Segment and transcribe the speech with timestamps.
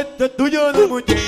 [0.00, 1.19] es tuyo de muñeca.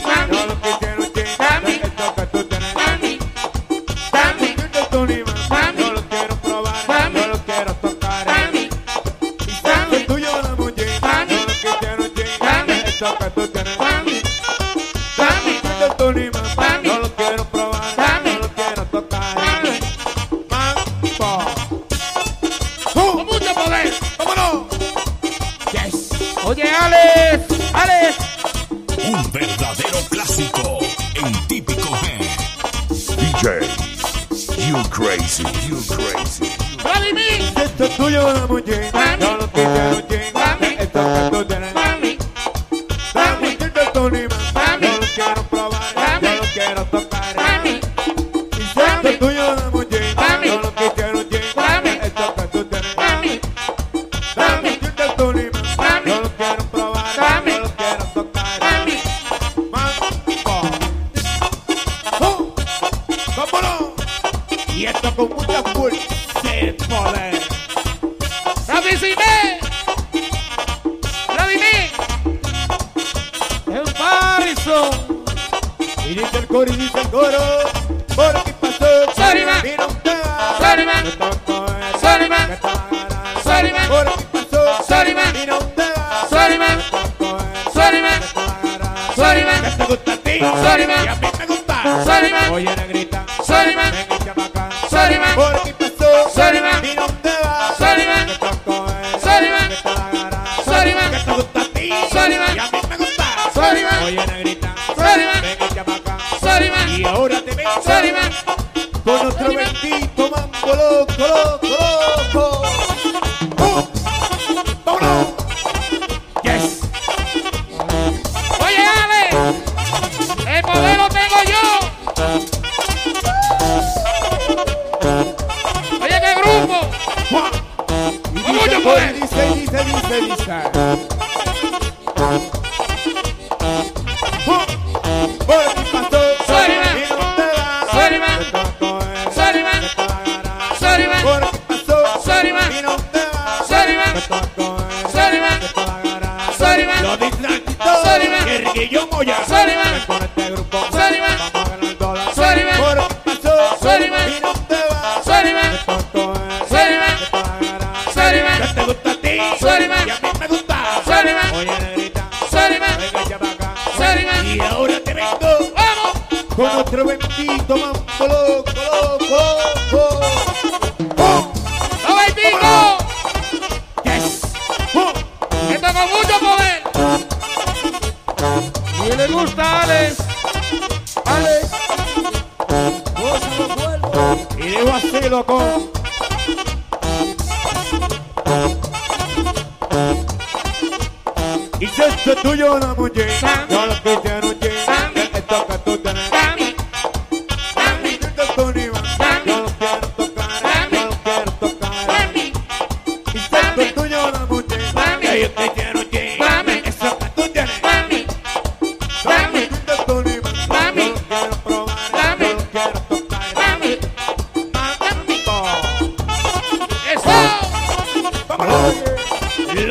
[109.04, 109.61] Con otro Sorry,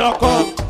[0.02, 0.61] melhor copo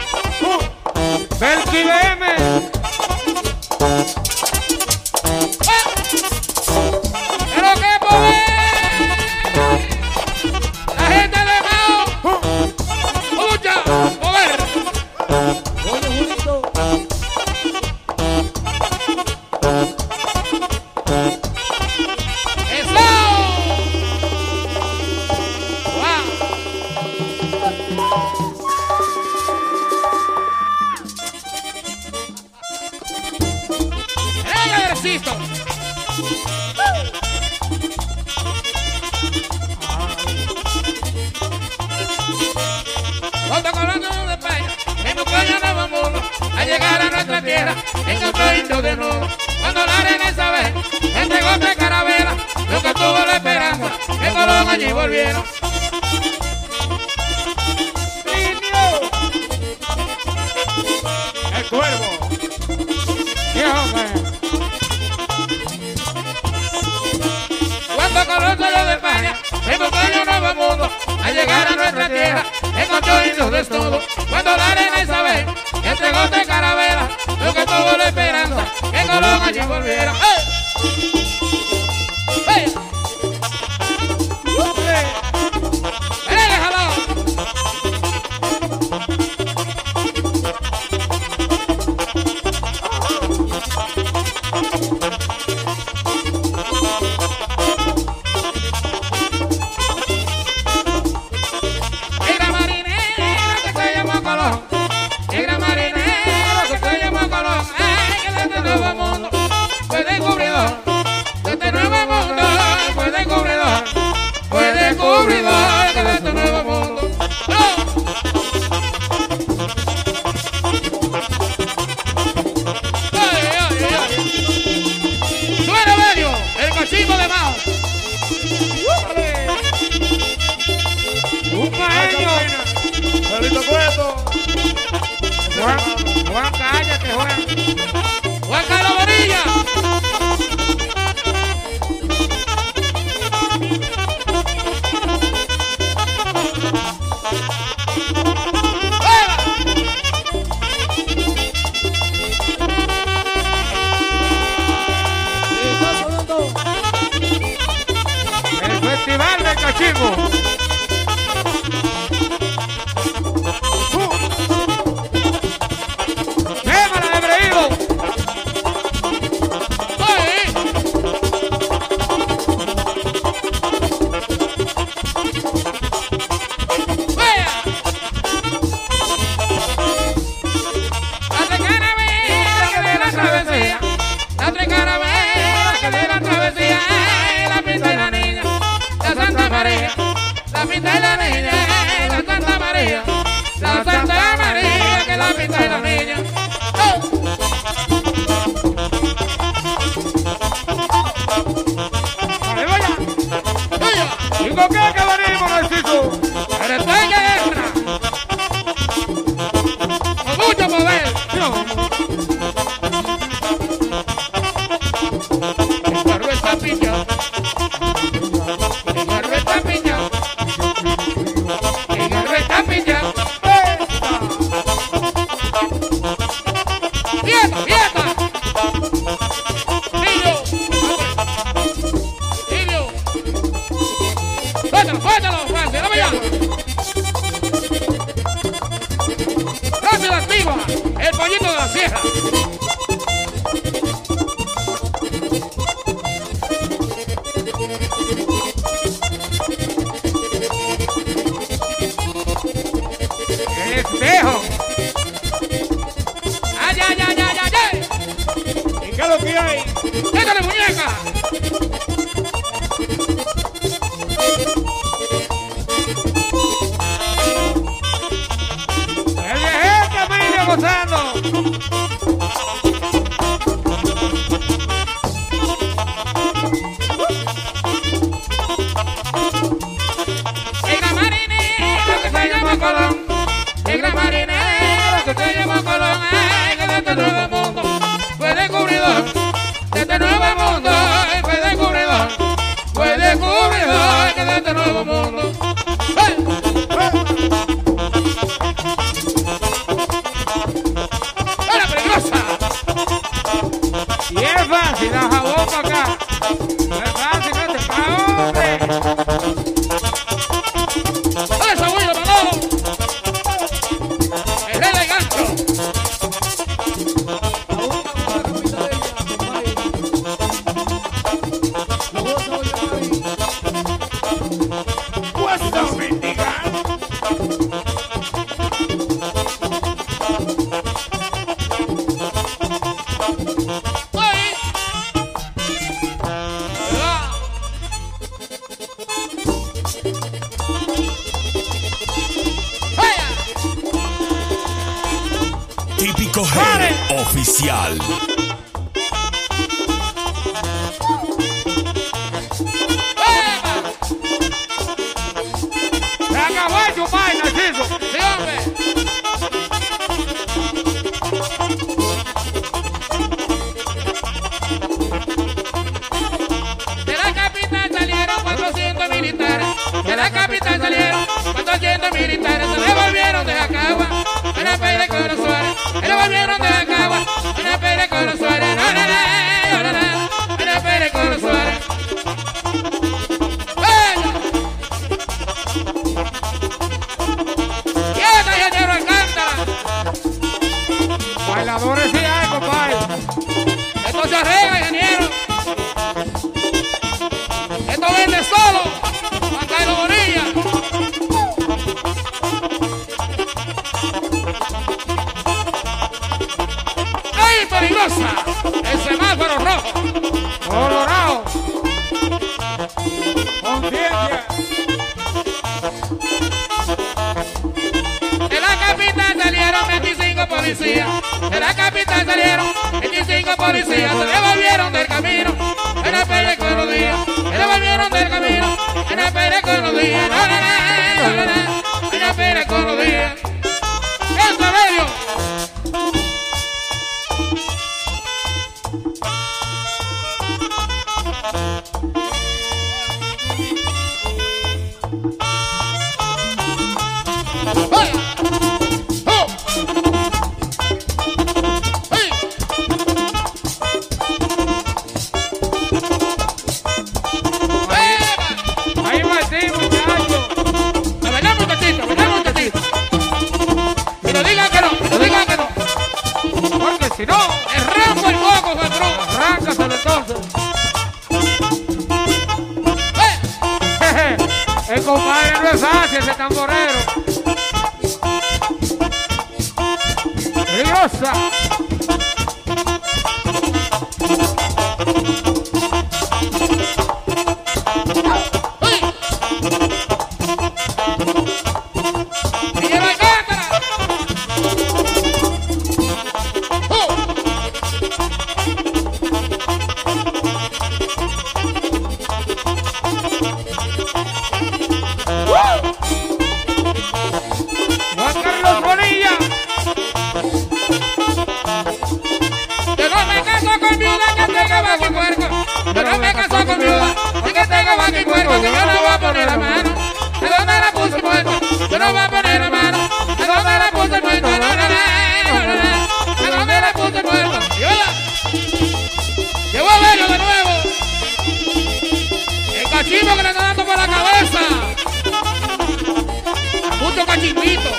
[537.02, 537.72] otro cachimbito.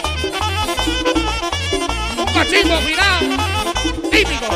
[2.19, 3.37] Un cachimbo final,
[4.11, 4.47] típico.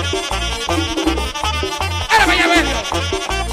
[2.11, 3.46] Ahora vaya a verlo.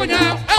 [0.00, 0.49] people now.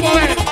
[0.00, 0.47] Vamos,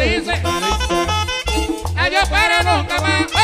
[0.00, 0.42] dice.
[1.96, 3.39] Adiós para nunca más.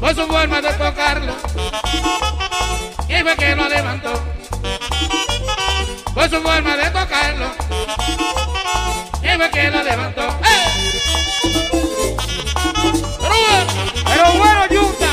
[0.00, 1.34] con su forma de tocarlo.
[3.08, 4.12] Y fue que lo levantó
[6.14, 7.46] con su forma de tocarlo.
[9.22, 10.38] Y fue que lo levantó.
[10.42, 11.00] ¡Hey!
[13.20, 13.66] Pero bueno,
[14.04, 15.11] pero bueno, Junta.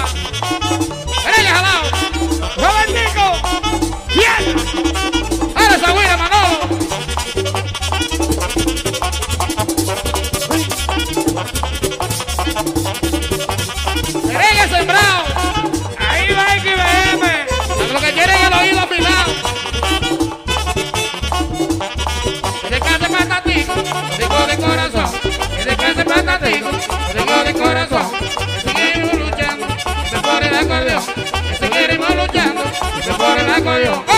[33.60, 34.09] 이 거.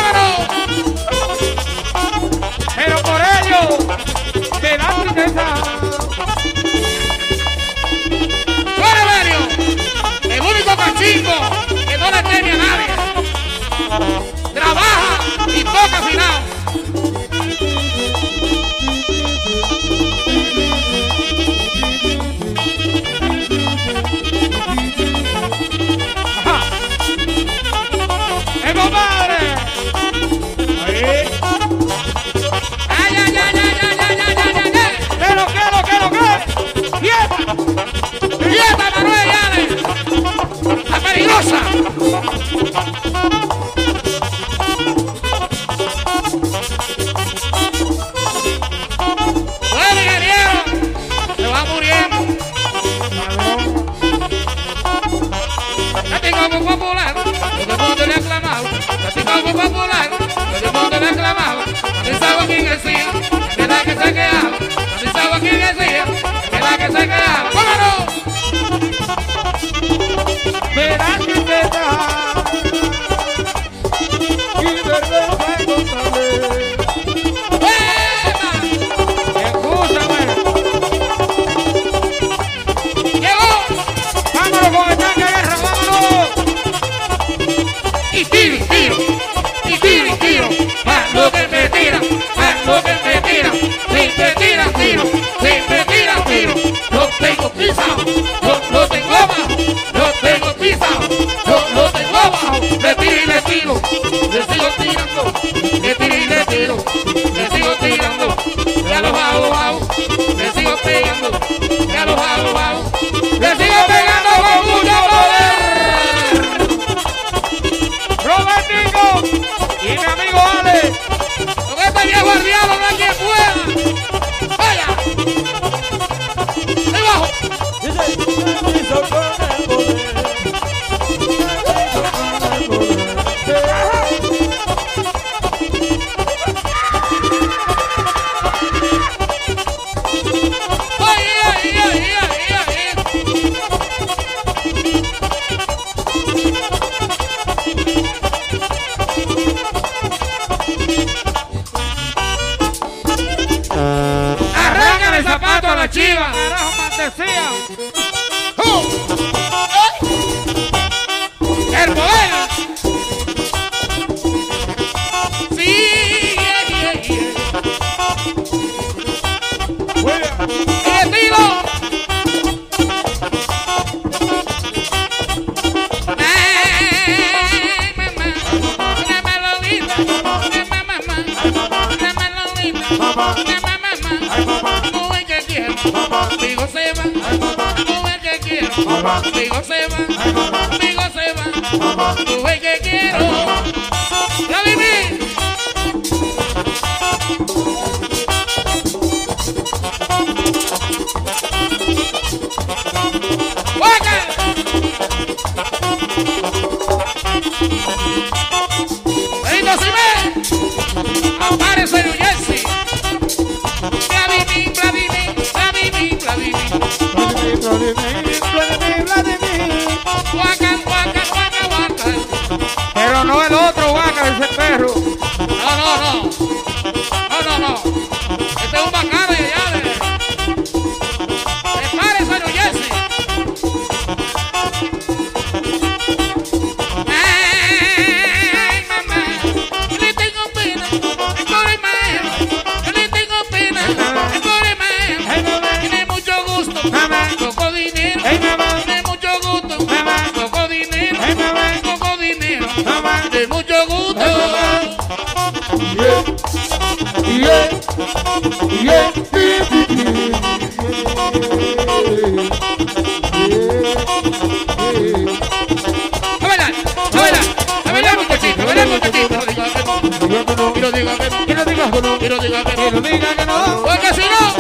[272.00, 272.84] no, que no diga que no.
[272.84, 273.82] Que no diga que no.
[273.84, 274.51] Porque si no.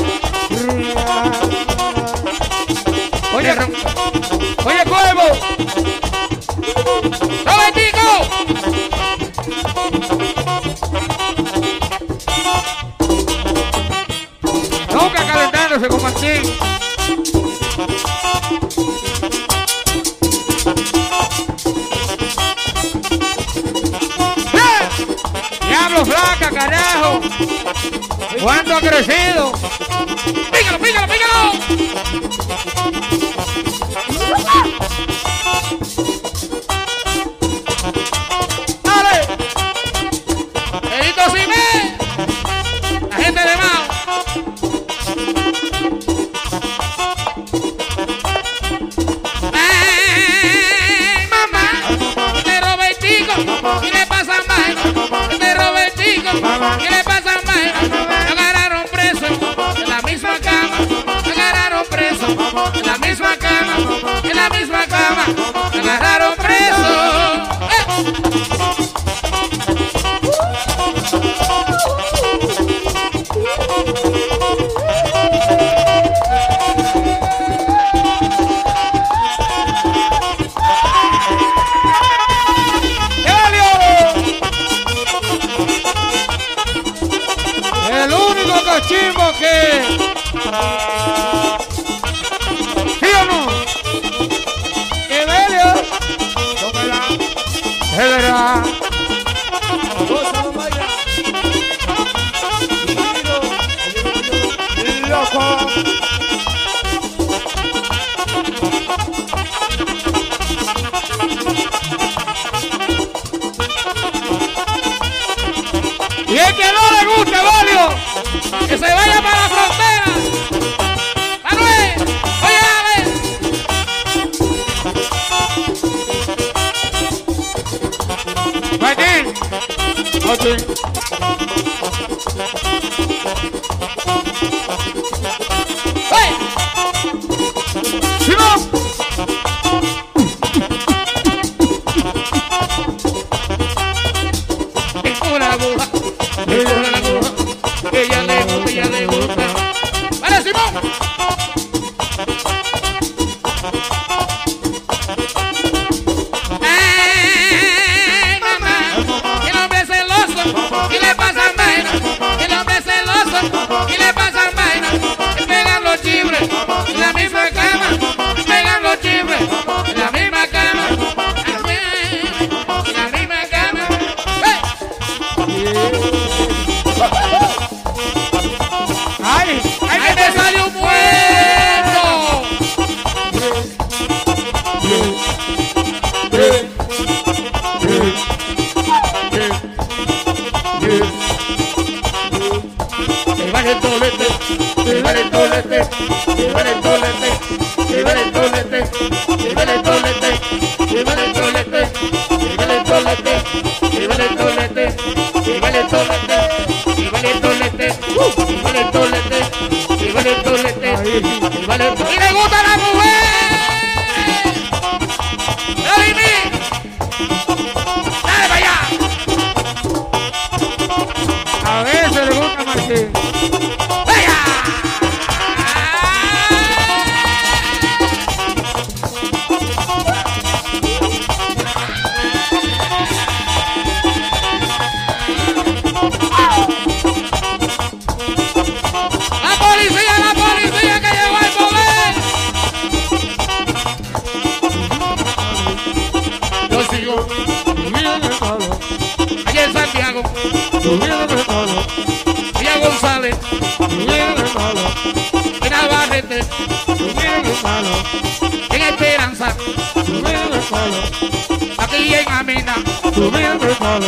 [263.92, 264.08] palo,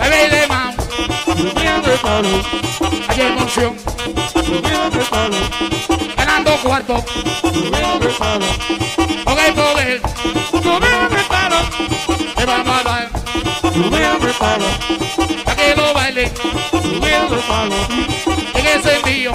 [0.00, 0.74] bebé de man,
[1.26, 2.28] durmiendo de palo,
[3.08, 3.76] ayer emoción,
[4.34, 5.36] durmiendo de palo,
[6.16, 7.04] ganando cuarto,
[7.42, 8.46] durmiendo de palo,
[9.26, 10.00] ok poder,
[10.52, 11.56] durmiendo de palo,
[12.34, 13.10] te vamos a dar,
[13.62, 14.66] durmiendo de palo,
[15.44, 16.32] pa' que lo baile,
[16.72, 17.76] durmiendo de palo,
[18.54, 19.32] en ese envío,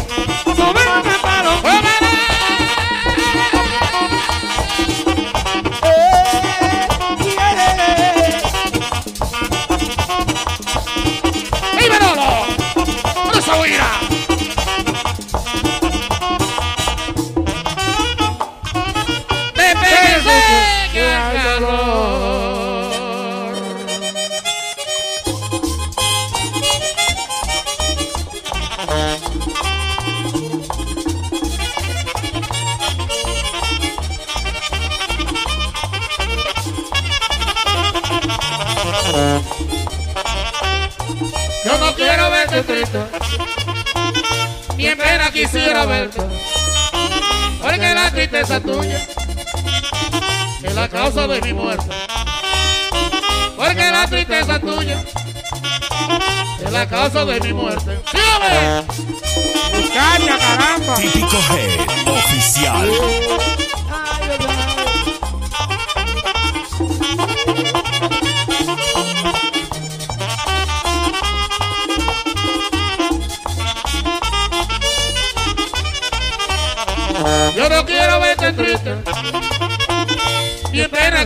[41.71, 42.99] Yo no quiero verte triste,
[44.75, 46.21] ni en pena quisiera verte,
[47.61, 49.07] porque la tristeza tuya
[50.61, 51.85] es la causa de mi muerte.
[53.55, 55.01] Porque la tristeza tuya
[56.65, 58.01] es la causa de mi muerte.
[58.11, 58.83] ¡Sígame!
[59.93, 60.95] Caña, caramba.
[60.95, 62.89] Típico Head Oficial.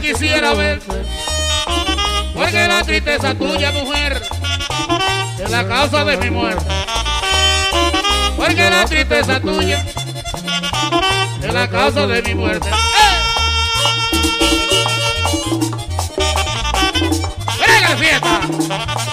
[0.06, 1.04] Quisiera verte,
[2.36, 4.22] porque la tristeza tuya, mujer,
[5.44, 6.64] es la causa de mi muerte.
[8.38, 9.84] Porque la tristeza tuya
[11.42, 12.70] es la causa de mi muerte.
[12.70, 12.74] ¡Eh!
[17.60, 19.05] ¡Venga fiesta!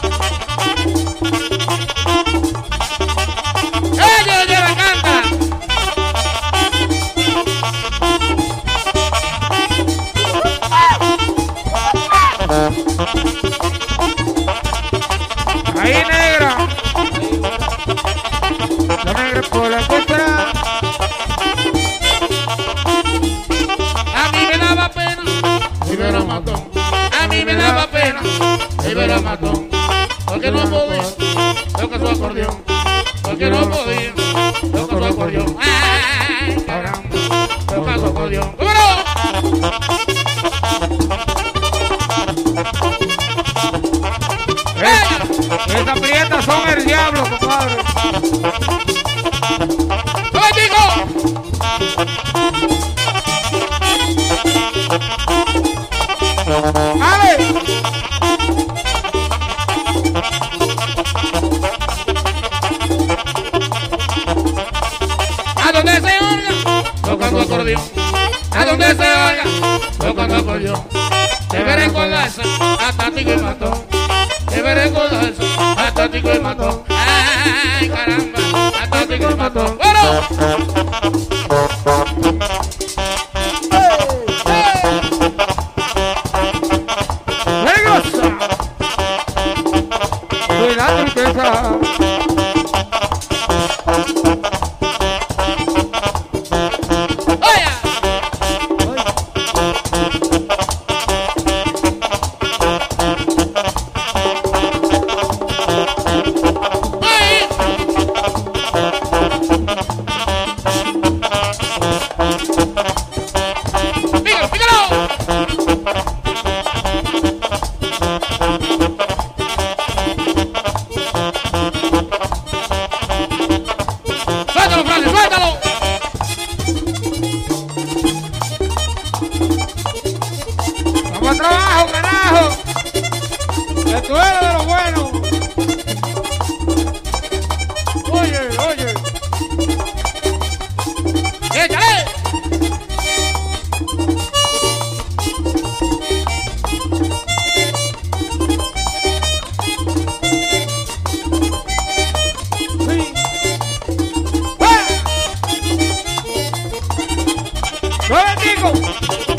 [158.63, 159.32] go.